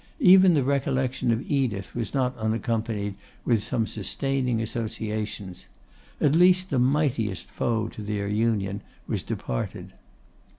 Even 0.19 0.55
the 0.55 0.63
recollection 0.63 1.29
of 1.31 1.43
Edith 1.43 1.93
was 1.93 2.11
not 2.11 2.35
unaccompanied 2.35 3.13
with 3.45 3.61
some 3.61 3.85
sustaining 3.85 4.59
associations. 4.59 5.67
At 6.19 6.33
least 6.35 6.71
the 6.71 6.79
mightiest 6.79 7.51
foe 7.51 7.87
to 7.89 8.01
their 8.01 8.27
union 8.27 8.81
was 9.07 9.21
departed. 9.21 9.93